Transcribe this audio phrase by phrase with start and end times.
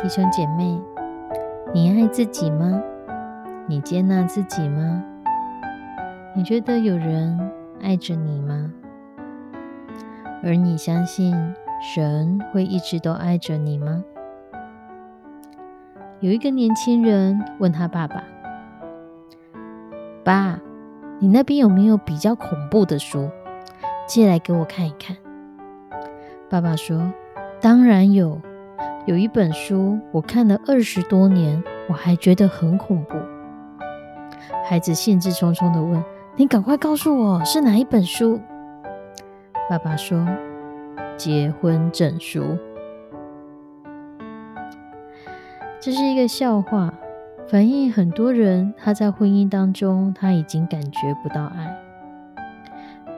[0.00, 0.80] 弟兄姐妹，
[1.74, 2.80] 你爱自己吗？
[3.66, 5.02] 你接纳自己吗？
[6.36, 7.50] 你觉得有人
[7.82, 8.72] 爱着你吗？
[10.44, 11.34] 而你相信
[11.82, 14.04] 神会一直都爱着你吗？
[16.20, 18.22] 有一个年轻人问他爸爸
[20.22, 20.60] ：“爸，
[21.18, 23.28] 你那边有没有比较恐怖的书？
[24.06, 25.16] 借来给我看一看。”
[26.48, 27.12] 爸爸说
[27.60, 28.40] ：“当然有。”
[29.08, 33.16] 有一本书，我看了二十多年，我还觉得很恐怖。
[34.68, 36.04] 孩子兴致冲冲的问
[36.36, 38.38] ：“你赶快告诉我是哪一本书？”
[39.66, 40.28] 爸爸说
[41.16, 42.58] ：“结婚证书。”
[45.80, 46.92] 这是一个笑话，
[47.48, 51.74] 反映很多人他在婚姻当中他已经感觉不到爱。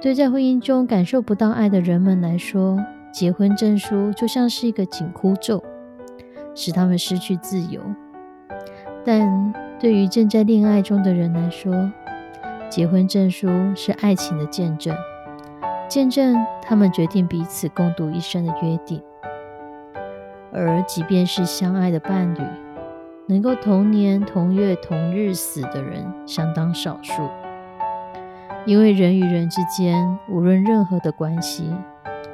[0.00, 2.78] 对在婚姻中感受不到爱的人们来说，
[3.12, 5.60] 结婚证书就像是一个紧箍咒。
[6.62, 7.80] 使他们失去自由，
[9.02, 11.90] 但对于正在恋爱中的人来说，
[12.68, 14.94] 结婚证书是爱情的见证，
[15.88, 19.02] 见证他们决定彼此共度一生的约定。
[20.52, 22.42] 而即便是相爱的伴侣，
[23.26, 27.26] 能够同年同月同日死的人相当少数，
[28.66, 31.74] 因为人与人之间，无论任何的关系，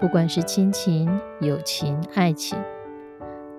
[0.00, 2.56] 不管是亲情、友情、爱情。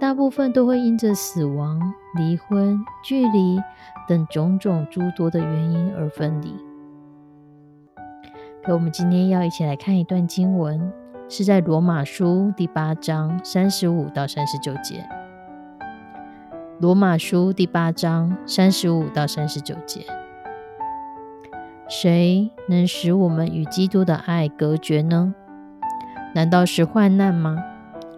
[0.04, 1.80] 大部分都会因着死亡、
[2.16, 3.58] 离婚、距离
[4.06, 6.54] 等种种诸多的原因而分离。
[8.62, 10.92] 可我们今天要一起来看一段经文，
[11.30, 15.08] 是在罗马书第八章三十五到三十九节。
[16.82, 20.06] 罗马书第八章三十五到三十九节，
[21.88, 25.34] 谁能使我们与基督的爱隔绝呢？
[26.36, 27.64] 难道是患难吗？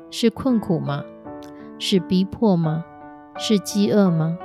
[0.10, 1.04] 是困苦吗？
[1.78, 2.84] 是逼迫吗？
[3.38, 4.38] 是饥饿吗？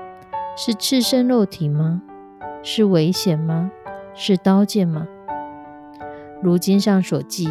[0.56, 2.02] 是赤身肉体吗？
[2.62, 3.70] 是危险吗？
[4.14, 5.06] 是刀剑吗？
[6.42, 7.48] 如经上所记，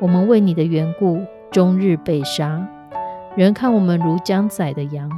[0.00, 2.68] 我们为你的缘故，终日被杀，
[3.36, 5.08] 人看我们如将宰的羊。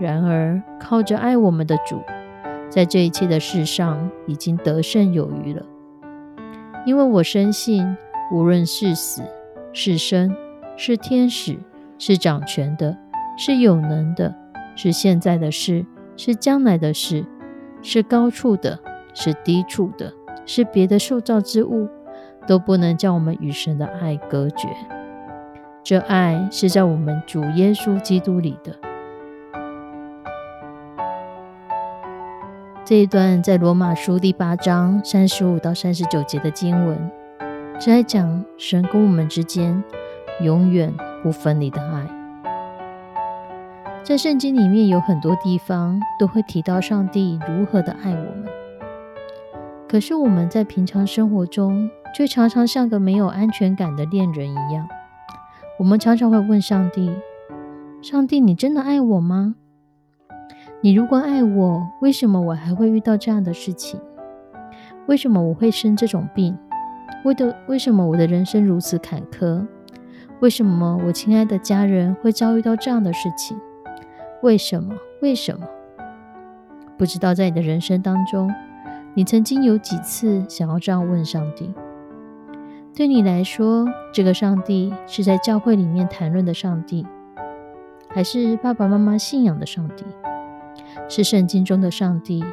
[0.00, 2.02] 然而靠着爱我们的主，
[2.68, 5.64] 在这一切的事上已经得胜有余了。
[6.84, 7.96] 因为我深信，
[8.32, 9.22] 无论是死
[9.72, 10.34] 是生，
[10.76, 11.58] 是天使。
[11.98, 12.96] 是掌权的，
[13.36, 14.34] 是有能的，
[14.76, 15.84] 是现在的事，
[16.16, 17.26] 是将来的事，
[17.82, 18.78] 是高处的，
[19.12, 20.12] 是低处的，
[20.46, 21.88] 是别的受造之物，
[22.46, 24.68] 都不能将我们与神的爱隔绝。
[25.82, 28.74] 这爱是在我们主耶稣基督里的。
[32.84, 37.10] 这一段在罗马书第八章三十五到三十九节的经文，
[37.80, 39.82] 是在讲神跟我们之间
[40.40, 40.94] 永远。
[41.28, 42.08] 不分离的爱，
[44.02, 48.46] 在圣经里面有很多地方都会提到上帝如何的爱我们。
[49.86, 54.88] 可是我们在平常生活中，却常常像个没有安全感的恋人一样。
[55.78, 57.14] 我们常常会问上帝
[58.00, 59.54] ：“上帝，你真的爱我吗？
[60.80, 64.00] 你如果爱我，为什么我还会遇到这样的事情？
[65.06, 66.56] 为什么我会生这种病？
[67.26, 69.66] 为的为什么我的人生如此坎坷？”
[70.40, 73.58] 为什么我亲爱的家人会遭遇到这样的事情？
[74.40, 74.94] 为什么？
[75.20, 75.66] 为什么？
[76.96, 78.48] 不知道在你的人生当中，
[79.14, 81.74] 你曾经有几次想要这样问上帝？
[82.94, 87.04] 对你来说，这个上帝是在教会里面谈论的上帝，
[88.08, 90.04] 还是爸爸妈妈信仰的上帝？
[91.08, 92.44] 是圣经中的上帝，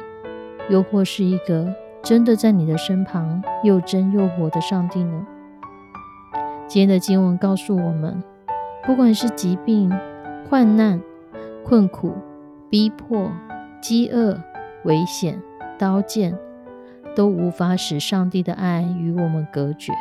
[0.68, 1.72] 又或是一个
[2.02, 5.24] 真的在你的身旁又真又活的上帝呢？
[6.68, 8.22] 今天的经文告诉我们，
[8.82, 9.90] 不管是疾病、
[10.50, 11.00] 患难、
[11.64, 12.12] 困苦、
[12.68, 13.30] 逼迫、
[13.80, 14.36] 饥饿、
[14.82, 15.40] 危险、
[15.78, 16.36] 刀剑，
[17.14, 19.92] 都无法使上帝的爱与我们隔绝。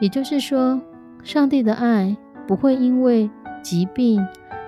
[0.00, 0.80] 也就是说，
[1.22, 2.16] 上帝的爱
[2.48, 3.30] 不会因为
[3.62, 4.26] 疾病、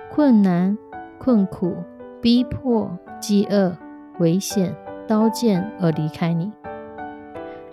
[0.09, 0.77] 困难、
[1.17, 1.75] 困苦、
[2.21, 3.75] 逼迫、饥饿、
[4.19, 4.73] 危险、
[5.05, 6.49] 刀剑而离开你。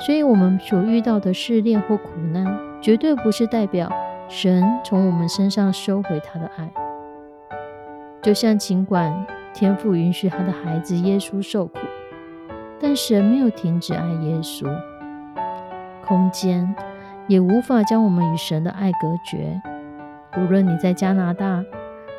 [0.00, 2.44] 所以，我们所遇到的试炼或苦难，
[2.82, 3.88] 绝对不是代表
[4.28, 6.68] 神从我们身上收回他的爱。
[8.20, 9.24] 就像，尽管
[9.54, 11.78] 天父允许他的孩子耶稣受苦，
[12.80, 14.66] 但神没有停止爱耶稣。
[16.04, 16.74] 空间
[17.28, 19.62] 也无法将我们与神的爱隔绝。
[20.36, 21.64] 无论你在加拿大、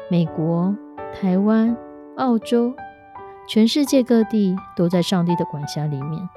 [0.10, 0.74] 美国、
[1.14, 1.76] 台湾、
[2.16, 2.74] 澳洲，
[3.48, 6.30] 全世界各地都在上帝的管辖里面。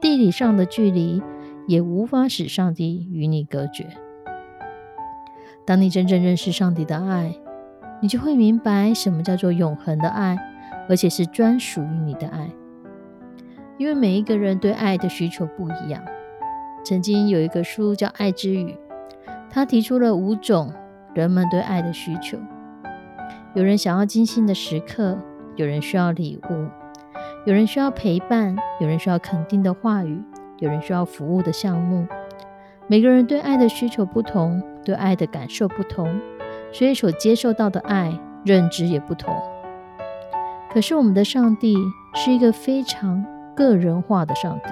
[0.00, 1.22] 地理上的距离
[1.70, 3.86] 也无法使上帝与你隔绝。
[5.64, 7.32] 当你真正认识上帝的爱，
[8.02, 10.36] 你就会明白什么叫做永恒的爱，
[10.88, 12.50] 而且是专属于你的爱。
[13.78, 16.02] 因为每一个人对爱的需求不一样。
[16.84, 18.72] 曾经有一个书叫《爱之语》，
[19.48, 20.72] 他提出了五种
[21.14, 22.36] 人们对爱的需求：
[23.54, 25.16] 有人想要精心的时刻，
[25.54, 26.68] 有人需要礼物。
[27.46, 30.20] 有人需要陪伴，有人需要肯定的话语，
[30.60, 32.06] 有人需要服务的项目。
[32.86, 36.20] 每个人对爱的需求不同，对爱的感受不同，
[36.72, 39.34] 所以所接受到的爱认知也不同。
[40.72, 41.76] 可是我们的上帝
[42.14, 43.24] 是一个非常
[43.56, 44.70] 个人化的上帝。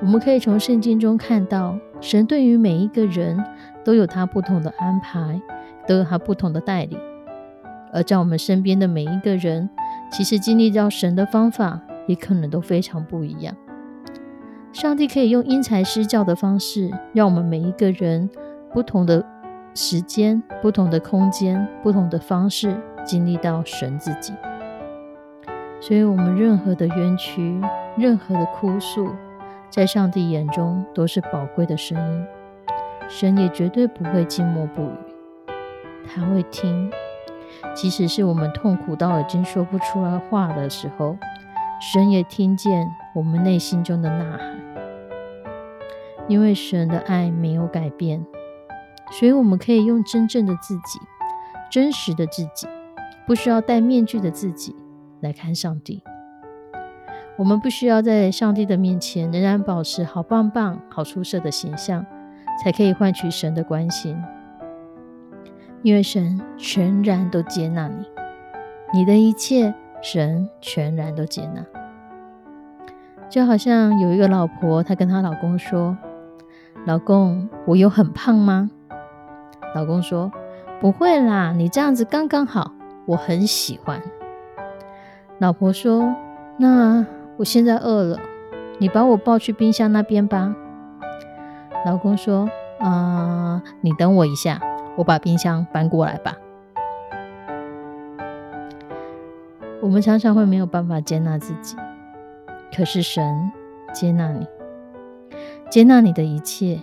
[0.00, 3.44] 我们可以从圣经中看到，神对于每一个人
[3.84, 5.40] 都有他不同的安排，
[5.86, 6.98] 都有他不同的带领。
[7.92, 9.68] 而在我们身边的每一个人。
[10.10, 13.54] 其实经历到神的方法，也可能都非常不一样。
[14.80, 18.30] 上帝可以用因材施教的方式，让我们每一个人
[18.72, 19.24] 不同的
[19.74, 24.32] 时间、不同的空间、不同的方式经历到神自己。
[25.80, 27.60] 所以，我们任何的冤屈、
[27.96, 29.10] 任何的哭诉，
[29.68, 32.24] 在上帝眼中都是宝贵的声音。
[33.08, 34.92] 神也绝对不会静默不语，
[36.06, 36.88] 他会听。
[37.74, 41.16] 即使是我们痛苦到已经说不出来话的时候，
[41.80, 44.56] 神也听见我们内心中的呐喊。
[46.28, 48.24] 因为神的爱没有改变，
[49.10, 51.00] 所以我们可以用真正的自己、
[51.70, 52.68] 真实的自己，
[53.26, 54.76] 不需要戴面具的自己
[55.20, 56.02] 来看上帝。
[57.36, 62.04] 我们不需要在上帝的面前仍然保持好棒棒、好出色的形象，
[62.62, 64.16] 才可以换取神的关心。
[65.82, 68.04] 因为神全然都接纳你，
[68.92, 69.72] 你的一切，
[70.02, 71.64] 神全然都接纳。
[73.30, 75.96] 就好像有一个老婆，她跟她老公说
[76.86, 78.70] ：“老公，我有很胖吗？”
[79.74, 80.30] 老公说
[80.80, 82.72] ：“不会啦，你这样子刚刚好，
[83.06, 84.00] 我很喜欢。”
[85.38, 86.14] 老婆说
[86.58, 87.04] ：“那
[87.36, 88.18] 我现在饿了，
[88.78, 90.54] 你把我抱去冰箱那边吧。”
[91.86, 92.48] 老公说
[92.80, 94.60] ：“啊，你等我一下。”
[94.98, 96.36] 我把冰箱搬过来吧。
[99.80, 101.76] 我们常常会没有办法接纳自己，
[102.76, 103.52] 可是神
[103.92, 104.44] 接纳你，
[105.70, 106.80] 接纳你的一切，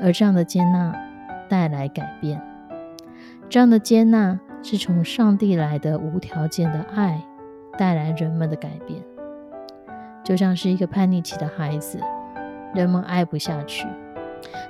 [0.00, 0.92] 而这样的接纳
[1.48, 2.42] 带来改变。
[3.48, 7.22] 这样的接纳是从上帝来的无条件的爱，
[7.78, 9.00] 带来人们的改变。
[10.24, 12.00] 就像是一个叛逆期的孩子，
[12.74, 13.86] 人们爱不下去，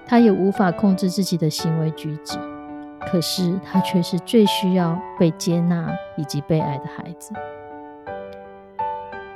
[0.06, 2.38] 他也无法控制自己的行为举止。
[3.00, 7.32] 可是他却是最需要被接纳以及被爱的孩子。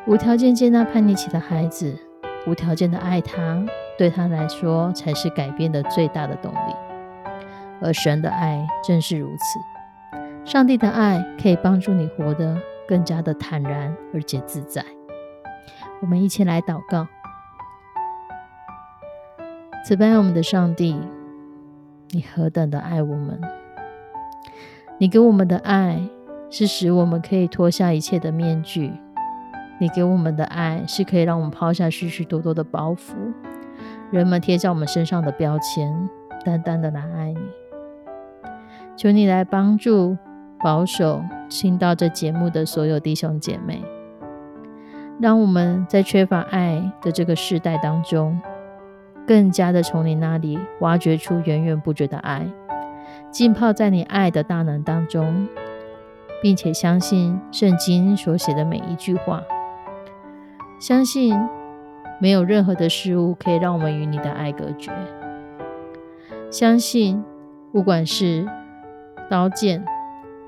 [0.06, 1.98] 无条件接纳叛逆期的孩子，
[2.46, 3.64] 无条件的爱他，
[3.98, 6.76] 对他来说才是改变的最大的动力。
[7.80, 9.58] 而神的爱正是如此。
[10.44, 14.84] 上帝的爱可以帮助你活得更加的坦然而且自在。
[16.00, 17.06] 我们一起来祷告：
[19.84, 21.00] 慈悲我们的上帝。
[22.10, 23.40] 你何等的爱我们！
[24.98, 26.00] 你给我们的爱
[26.48, 28.92] 是使我们可以脱下一切的面具；
[29.80, 33.14] 你给我们的爱是可以让我们抛下许许多多的包袱，
[34.14, 36.08] 人们贴在我们身上的标签，
[36.44, 37.40] 单单的来爱你。
[38.96, 40.16] 求你来帮助、
[40.60, 43.82] 保守听到这节目的所有弟兄姐妹，
[45.20, 48.40] 让我们在缺乏爱的这个时代当中。
[49.26, 52.46] 更加的从你那里挖掘出源源不绝的爱，
[53.32, 55.48] 浸泡在你爱的大能当中，
[56.40, 59.42] 并且相信圣经所写的每一句话，
[60.78, 61.34] 相信
[62.20, 64.92] 没有任何的事物可以让我们与你的爱隔绝，
[66.50, 67.22] 相信
[67.72, 68.46] 不管是
[69.28, 69.84] 刀剑、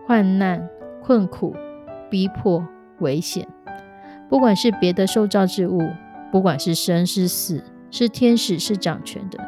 [0.07, 0.69] 患难、
[1.03, 1.55] 困苦、
[2.09, 2.67] 逼迫、
[3.01, 3.47] 危险、
[4.29, 5.81] 不管是别的受造之物，
[6.31, 9.39] 不管是生是死，是天使是掌权的，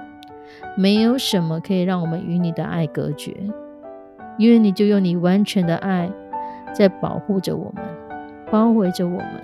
[0.76, 3.34] 没有什么可以让我们与你的爱隔绝，
[4.36, 6.10] 因为你就用你完全的爱
[6.74, 7.84] 在保护着我们，
[8.50, 9.42] 包围着我们，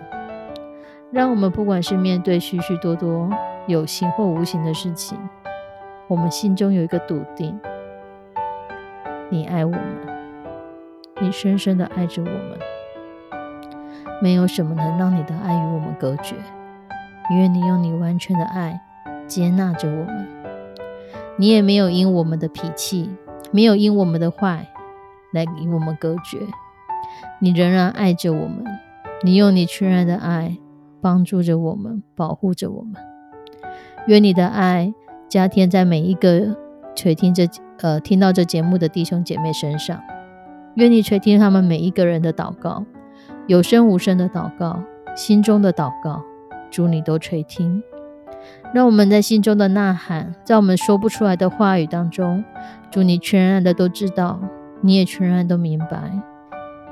[1.14, 3.30] 让我们不管是面对许许多多
[3.68, 5.16] 有形或无形的事情，
[6.08, 7.56] 我们心中有一个笃定：
[9.30, 9.80] 你爱我们，
[11.20, 12.58] 你深深的爱着我们。
[14.20, 16.34] 没有什么能让你的爱与我们隔绝，
[17.30, 18.80] 因为你用你完全的爱
[19.28, 20.26] 接纳着我们。
[21.36, 23.08] 你也没有因我们的脾气，
[23.52, 24.66] 没有因我们的坏
[25.32, 26.40] 来与我们隔绝。
[27.38, 28.64] 你仍然爱着我们，
[29.22, 30.58] 你用你全然的爱
[31.04, 32.94] 帮助着我们，保护着我们。
[34.06, 34.94] 愿你的爱
[35.28, 36.56] 加添在每一个
[36.94, 37.46] 垂听这
[37.82, 40.00] 呃听到这节目的弟兄姐妹身上。
[40.76, 42.86] 愿你垂听他们每一个人的祷告。
[43.46, 44.82] 有声无声的祷告，
[45.14, 46.22] 心中的祷告，
[46.70, 47.82] 主你都垂听。
[48.72, 52.42] 让我们在心中的呐喊，在我们说不出来的话语当中，
[52.90, 54.40] 主你全然的都知道，
[54.80, 56.10] 你也全然都明白。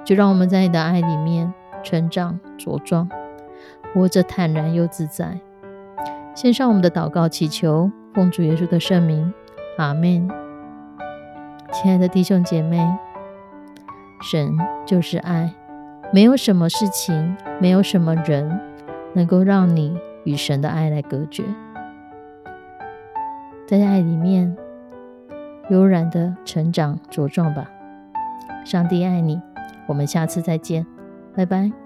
[0.05, 1.51] 就让我们在你的爱里面
[1.83, 3.09] 成长茁壮，
[3.93, 5.39] 活着坦然又自在。
[6.35, 9.33] 献上我们的祷告，祈求奉主耶稣的圣名，
[9.77, 10.29] 阿门。
[11.73, 12.87] 亲爱的弟兄姐妹，
[14.31, 14.57] 神
[14.87, 15.53] 就是爱。
[16.13, 18.61] 没有什么事情，没有什么人，
[19.15, 21.45] 能够让你与神的爱来隔绝。
[23.67, 24.55] 在爱里面，
[25.71, 27.71] 悠然的成长茁壮吧。
[28.65, 29.41] 上帝爱你，
[29.87, 30.87] 我们下次再见，
[31.35, 31.82] 拜拜。